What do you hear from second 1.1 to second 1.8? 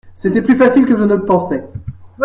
le pensais.